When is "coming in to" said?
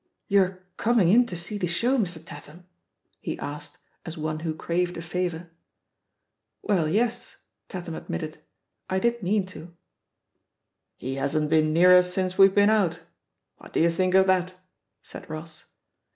0.77-1.37